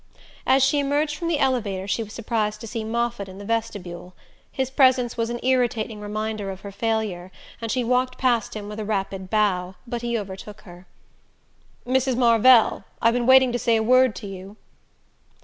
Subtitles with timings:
[0.47, 4.15] As she emerged from the elevator she was surprised to see Moffatt in the vestibule.
[4.51, 7.31] His presence was an irritating reminder of her failure,
[7.61, 10.87] and she walked past him with a rapid bow; but he overtook her.
[11.85, 12.17] "Mrs.
[12.17, 14.57] Marvell I've been waiting to say a word to you."